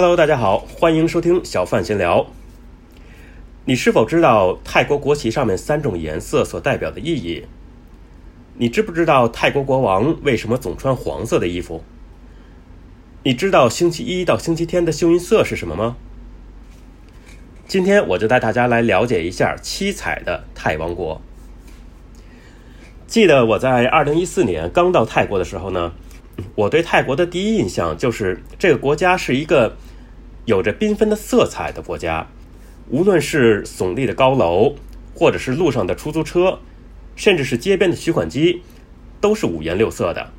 [0.00, 2.28] Hello，大家好，欢迎收听小范闲聊。
[3.64, 7.46] 你是否知道泰国国旗上面三种颜色所代表的意义？
[8.58, 11.82] 你知不知道泰国国王为什么总穿黄色的衣服？
[13.24, 15.96] 你知道星期一到星期天的幸运色是什么吗？
[17.66, 21.20] 今天我就带大家来了解一下七彩的泰王国。
[23.08, 25.92] 记得我在二零一四年刚到泰国的时候呢。
[26.54, 29.76] 我对泰国的第一印象就是这个国家是一个
[30.48, 32.26] 有着缤纷的色彩的国家，
[32.88, 34.76] 无论是耸立的高楼，
[35.14, 36.60] 或者是路上的出租车，
[37.14, 38.62] 甚至是街边的取款机，
[39.20, 40.32] 都是五颜六色的。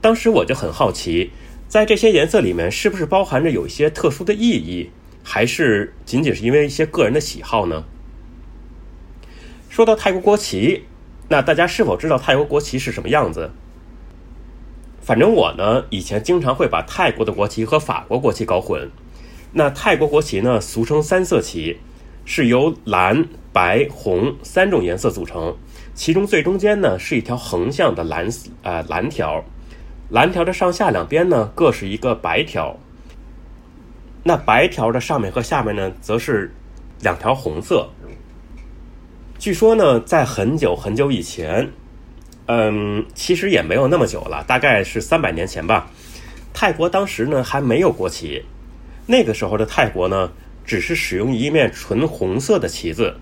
[0.00, 1.32] 当时我就很好奇，
[1.68, 4.88] 在这些颜色里面是不是包含着有一些特殊的意义，
[5.22, 7.84] 还是仅仅是因为一些个人的喜好呢？
[9.68, 10.84] 说到泰国国旗，
[11.28, 13.50] 那大家是否知道泰国国旗是什么样子？
[15.02, 18.90] 反正我呢，以前经常会把泰国的国旗和法国国旗搞混。
[19.52, 21.78] 那泰国国旗呢，俗称三色旗，
[22.24, 25.56] 是由蓝、白、红三种颜色组成。
[25.94, 28.28] 其中最中间呢，是一条横向的蓝
[28.62, 29.44] 呃蓝条，
[30.08, 32.78] 蓝条的上下两边呢，各是一个白条。
[34.24, 36.54] 那白条的上面和下面呢，则是
[37.00, 37.90] 两条红色。
[39.38, 41.70] 据说呢，在很久很久以前。
[42.46, 45.90] 嗯，其实也没有那么久了，大概是三百年前吧。
[46.52, 48.44] 泰国当时呢还没有国旗，
[49.06, 50.32] 那个时候的泰国呢
[50.64, 53.14] 只是使用一面纯红色的旗子。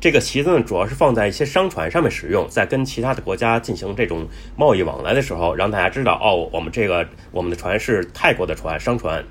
[0.00, 9.24] 这个旗子呢主要是放在一些商船上面使用，在跟其他的国家进行这种贸易往来的时候，让大家知道哦，我们这个我们的船是泰国的船，商船。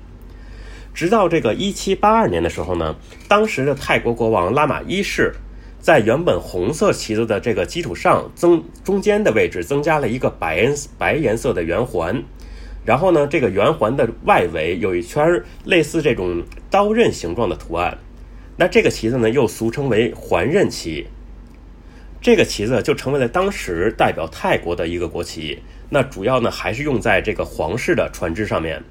[0.94, 2.96] 直到这个一七八二年的时候呢，
[3.28, 5.32] 当时的泰国国王拉玛一世。
[5.82, 12.22] 在原本红色旗子的这个基础上，增中间的位置增加了一个白白颜色的圆环，
[12.90, 17.96] 然后呢，这个圆环的外围有一圈类似这种刀刃形状的图案，
[18.56, 21.06] 那这个旗子呢又俗称为环刃旗，
[22.20, 25.62] 这个旗子就成为了当时代表泰国的一个国旗。
[25.88, 28.82] 那主要呢还是用在这个皇室的船只上面。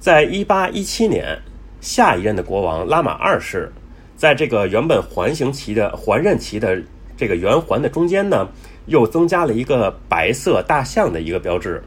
[0.00, 1.38] 在一八一七年，
[1.80, 3.70] 下一任的国王拉玛二世。
[4.16, 6.82] 在这个原本环形旗的环刃旗的
[7.16, 8.48] 这个圆环的中间呢，
[8.86, 11.84] 又增加了一个白色大象的一个标志。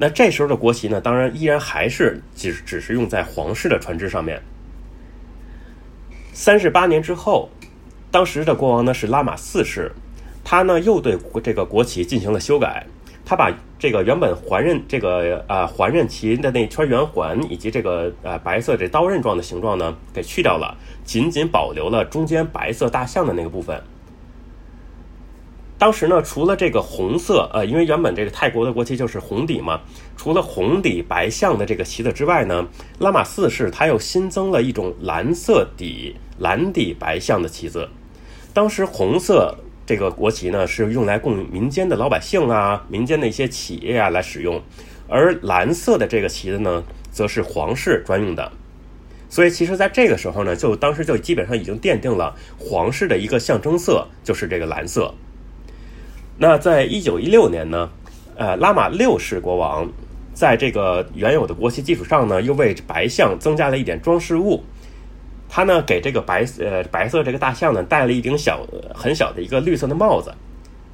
[0.00, 4.40] 那这时候的国旗呢，当然依然还是只只是用在皇室的船只上面。
[6.32, 7.50] 三十八年之后，
[8.10, 9.90] 当时的国王呢是拉玛四世，
[10.44, 12.86] 他呢又对这个国旗进行了修改。
[13.24, 23.82] 他把这个原本环刃这个啊环刃旗的那圈圆环以及这个呃白色这刀刃状的形状呢给去掉了，仅仅保留了中间白色大象的那个部分。
[25.78, 29.80] 当时呢，除了这个红色，呃，因为原本这个泰国的国旗就是红底嘛，
[30.16, 32.66] 除了红底白象的这个旗子之外呢，
[32.98, 37.88] 拉玛四世他又新增了一种蓝色底蓝底白象的旗子。
[38.52, 39.56] 当时红色。
[39.88, 44.60] 这个国旗呢是用来供民间的老百姓啊、民间的一些企业啊来使用，
[45.08, 48.52] 而蓝色的这个旗子呢，则是皇室专用的。
[49.30, 55.14] 所以，其实在这个时候呢，就当时就基本上已经奠定了皇室的一个象征色，就是这个蓝色。
[56.38, 57.90] 那在一九一六年呢，
[58.36, 59.90] 呃，拉玛六世国王
[60.32, 64.62] 在这个原有的国旗基础上呢，又为白象增加了一点装饰物。
[65.48, 70.32] 他呢，给这个白呃白色这个大象呢戴了一顶小很小的一个绿色的帽子，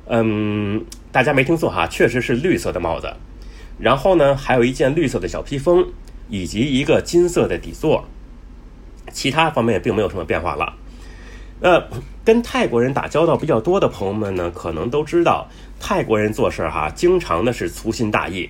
[0.06, 3.12] 嗯，大家没听错哈，确实是绿色的帽子。
[3.78, 5.86] 然后呢，还有一件绿色的小披风，
[6.28, 8.04] 以及一个金色的底座。
[9.12, 10.72] 其他方面并没有什么变化了。
[11.60, 11.82] 那
[12.24, 15.46] 跟泰国人打交道比较多的朋友们呢，可能都知道
[15.78, 18.48] 泰国人做事儿哈，经常的是粗心大意。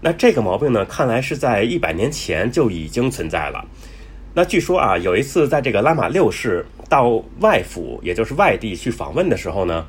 [0.00, 3.66] 那这个毛病呢，看来是在一百年前就已经存在了。
[4.34, 9.86] 那据说啊，有一次在这个拉玛六世到外府，也就是外地去访问的时候呢，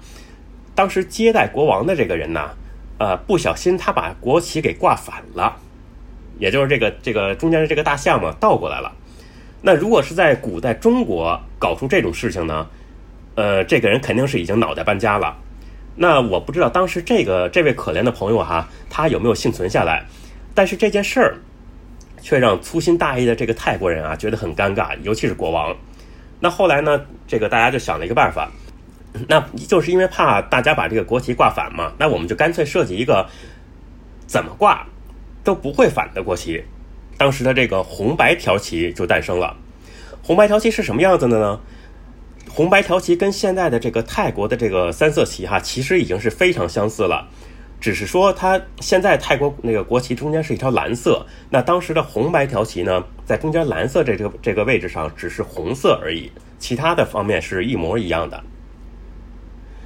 [0.76, 2.50] 当时接待国王的这个人呢，
[2.98, 5.58] 呃，不小心他把国旗给挂反了，
[6.40, 8.94] 也就是这个这个中间的这个大象嘛倒过来了。
[9.62, 12.68] 那如果是在古代中国搞出这种事情呢，
[13.38, 15.38] 呃，这个人肯定是已经脑袋搬家了。
[15.96, 20.04] 那我不知道当时这个这位可怜的朋友哈，他有没有幸存下来？
[20.54, 21.38] 但是这件事儿。
[22.20, 25.74] 却让粗心大意的这个泰国人啊觉得很尴尬，尤其是国王。
[26.42, 28.52] 那后来呢，这个大家就想了一个办法，
[29.30, 33.26] 那就是因为怕大家把这个国旗挂反嘛，那我们就干脆设计一个
[34.26, 34.86] 怎么挂
[35.44, 36.62] 都不会反的国旗。
[37.18, 39.56] 当时的这个红白条旗就诞生了。
[40.22, 41.60] 红白条旗是什么样子的呢？
[42.58, 47.30] 红白条旗跟现在的这个泰国的这个三色旗哈，其实已经是非常相似了。
[47.80, 58.44] 只是说它现在泰国那个国旗中间是一条蓝色，那当时的红白条旗呢，在中间蓝色这个这个位置上只是红色而已，其他的方面是一模一样的。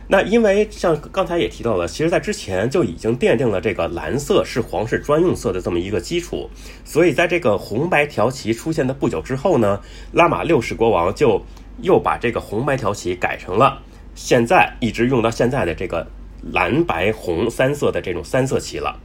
[0.08, 6.50] 那因为像刚才也提到了，其实在之前就已经奠定了这个蓝色是皇室专用色的这么一个基础，
[6.86, 9.82] 所以在这个红白条旗出现的不久之后呢，
[10.14, 11.42] 拉玛六世国王就
[11.82, 13.82] 又把这个红白条旗改成了
[14.16, 16.06] 现在一直用到现在的这个
[16.52, 19.00] 蓝白红三色的这种三色旗了。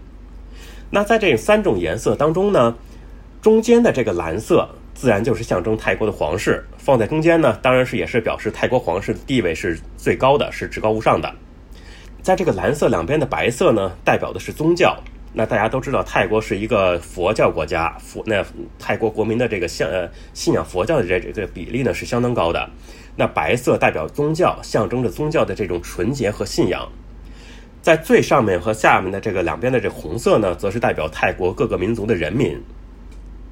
[0.90, 2.76] 那在这三种颜色当中呢，
[3.42, 4.68] 中间的这个蓝色。
[4.94, 11.30] 自然就是象征泰国的皇室放在中间呢，当然是也是表示泰国皇室的地位是最高的，是至高无上的。
[12.22, 14.98] 在这个蓝色两边的白色呢，代表的是宗教。
[15.32, 18.44] 那大家都知道，泰国是一个佛教国家，佛那
[18.78, 22.68] 泰国国民的这个信呃信仰佛教的这这个比例呢是相当高的。
[23.16, 26.88] 那白色代表宗教，象征着宗教的这种纯洁和信仰。
[27.82, 32.60] 在最上面和下面的这个两边的这红色呢，则是代表泰国各个民族的人民。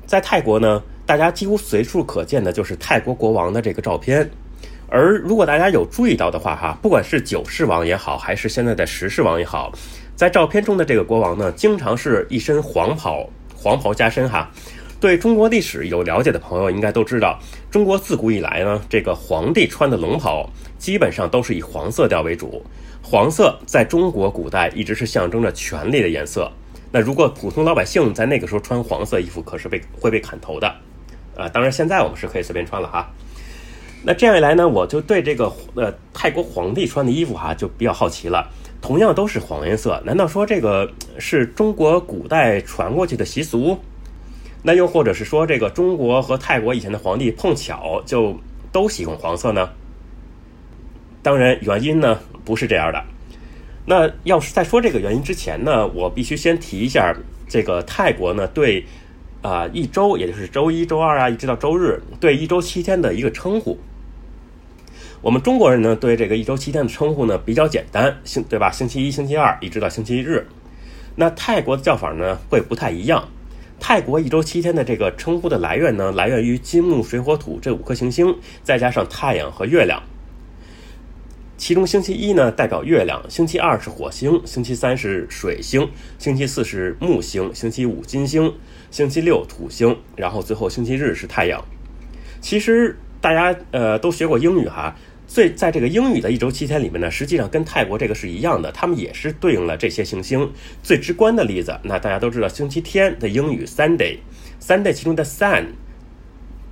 [0.06, 0.82] 在泰国呢。
[1.06, 4.26] 大家几乎随处可见的就是泰国国王的这个照片，
[4.88, 9.70] 而如果大家有注意到的话，哈，不管是九世王也好，还是现在的十世王也好，
[10.16, 14.50] 在照片中的这个国王呢，经常是一身黄袍，黄袍加身，哈。
[15.00, 17.38] 对中国历史有了解的朋友应该都知道，
[17.70, 22.64] 中国自古以来呢，这个皇帝穿的龙袍基本上都是以黄色调为主，
[23.02, 26.50] 黄色在中国古代一直是象征着权力的颜色。
[26.90, 30.68] 那如果普通老百姓在那个时候穿黄色衣服，可是被会被砍头的。
[31.36, 33.10] 啊，当然现在我们是可以随便穿了哈。
[34.04, 38.48] 那这样一来呢，我就对这个呃泰国皇帝穿的衣服哈就比较好奇了。
[38.84, 43.78] 同样都是黄颜色，难道说这个是中国古代传过去的习俗？
[44.62, 48.38] 那又或者是说这个中国和泰国以前的皇帝碰巧就
[48.70, 49.70] 都喜欢黄色呢？
[51.22, 53.02] 当然原因呢不是这样的。
[53.86, 57.16] 那要是在说这个原因之前呢，我必须先提一下
[57.48, 58.84] 这个泰国呢对。
[59.40, 63.78] 啊，一周也就是周一周二啊，一直到周日，对一周七天的一个称呼。
[65.24, 68.70] 我们中国人呢，对这个一周七天的称呼呢比较简单，星对吧？
[68.70, 70.46] 星期一、星期二，一直到星期日。
[71.16, 73.26] 那泰国的叫法呢会不太一样。
[73.80, 80.02] 泰国一周七天的这个称呼的来源呢，来源于金木水火土这五颗行星，再加上太阳和月亮。
[81.56, 85.88] 其中星期一呢代表月亮，星期二是火星，星期三是水星，
[86.18, 88.52] 星期四是木星，星期五金星。
[88.90, 91.64] 星期六土星，然后最后星期日是太阳。
[92.42, 94.94] 其实大家呃都学过英语哈，
[95.26, 100.52] 最在这个英语的一周七天里面呢，实际上跟泰国这个是一样的，他们也是对应了这些行星。
[100.82, 105.66] 最直观的例子，那大家都知道星期天的英语 Sunday，Sunday 其中的 Sun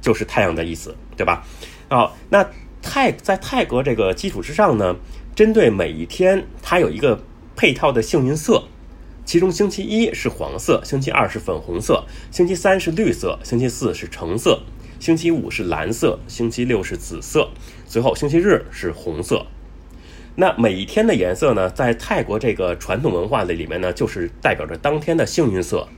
[0.00, 1.44] 就是太阳的意思，对吧？
[1.88, 2.48] 好，那
[2.82, 4.96] 泰在泰国这个基础之上呢，
[5.34, 7.22] 针对每一天，它有一个
[7.56, 8.64] 配套的幸运色。
[9.24, 14.60] 其中星期一是黄色，星期二是粉红色，星期三是绿色，星期四是橙色，
[15.02, 17.48] 星期五是蓝色，星期六是紫色，
[17.88, 19.46] 最后星期日是红色。
[20.36, 25.88] 那每一天的颜色呢，在泰国这个传统文化的里面呢，就是代表着当天的幸运色。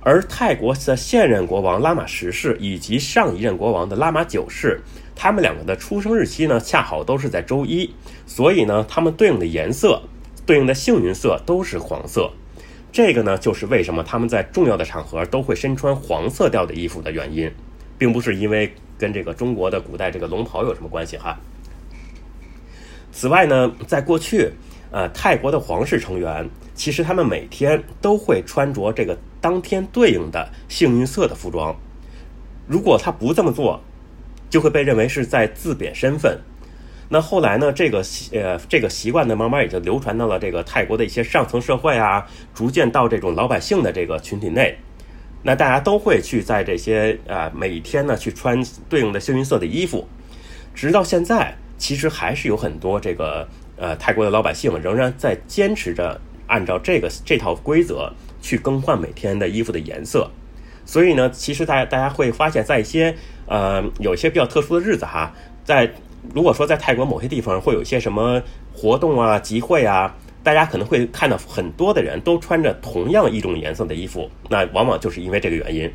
[0.00, 4.80] 而泰国的现任国王拉玛十世以及上一任国王的拉玛九世，
[5.14, 10.00] 他们两个的出生日期呢，恰好都是在周一，所以呢，他们对应的颜色。
[10.46, 12.32] 对应的幸运色都是黄色，
[12.92, 17.50] 这个呢就是为什么他们在重要的场合都会身穿黄色调的衣服的原因，
[17.96, 21.38] 并不是因为跟这个中国的古代这个龙袍有什么关系哈。
[23.12, 24.50] 此外呢，在过去，
[24.90, 31.76] 呃，泰国的皇室成员其实他们每天都会穿着这个当天对应的幸运色的服装，
[32.66, 33.80] 如果他不这么做，
[34.48, 36.40] 就会被认为是在自贬身份。
[37.12, 37.72] 那后来呢？
[37.72, 42.24] 这个习呃，这个习惯呢，慢慢也就流传到了这个泰国的一些上层社会啊，
[42.54, 44.78] 逐渐到这种老百姓的这个群体内。
[45.42, 50.06] 那大家都会去在这些啊每天呢去穿对应的幸运色的衣服，
[50.72, 60.30] 直到现在，其实还是有很多这个呃泰国的老百姓仍然在坚持着按照这个这套规则去更换每天的衣服的颜色。
[60.86, 63.12] 所以呢，其实大家大家会发现，在一些
[63.46, 65.92] 呃有一些比较特殊的日子哈，在
[66.34, 75.90] 如果说在泰国某些地方会有一些什么活动啊、集会啊，大家可能会看到很多的人都穿着同样一种颜色的衣服，那往往就是因为这个原因。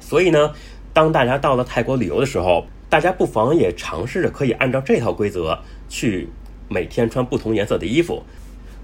[0.00, 0.52] 所以呢，
[0.92, 5.58] 当大家到了泰国旅游的时候，大家不妨也尝试着可以按照这套规则
[5.88, 6.28] 去
[6.68, 8.22] 每天穿不同颜色的衣服，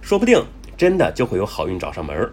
[0.00, 0.42] 说不定
[0.76, 2.32] 真的就会有好运找上门儿。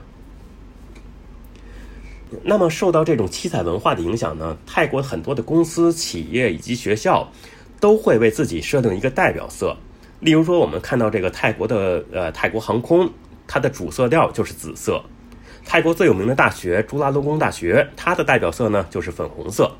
[2.43, 7.29] 那么，受到这种七彩文化的影响呢，泰国很多的公司、企业以及学校
[7.79, 9.75] 都会为自己设定一个代表色。
[10.19, 13.09] 例如说，我们看到这个泰国的呃泰国航空，
[13.47, 15.01] 它的主色调就是紫色。
[15.65, 19.71] 泰国最有名的大学朱拉隆功大学，它的代表色呢就是粉红色。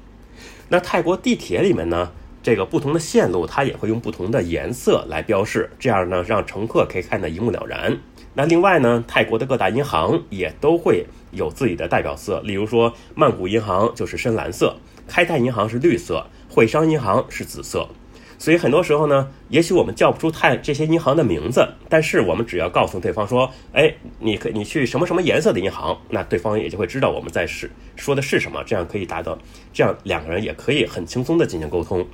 [0.68, 2.12] 那泰国地铁里面呢，
[2.46, 7.98] 这个不同的线路它也会用不同的颜色来标示，这样呢让乘客可以看得一目了然。
[8.36, 17.90] 那另外呢，泰国的各大银行也都会有自己的代表色，例如说曼谷银行就是深蓝色，开泰银行是绿色，汇商银行是紫色。
[18.38, 29.36] 所以很多时候呢，也许我们叫不出泰这些银行的名字，但是我们只要告诉对方说：“哎，你可你去什么什么颜色的银行？”那对方也就会知道我们在是说的是什么，这样可以达到，
[29.74, 32.06] 这样两个人也可以很轻松的进行沟通。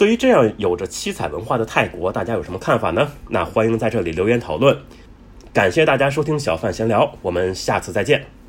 [0.00, 3.06] 对于这样有着七彩文化的泰国，大家有什么看法呢？
[3.28, 4.74] 那欢迎在这里留言讨论。
[5.52, 8.39] 感谢大家收听小范闲聊，我们下次再见。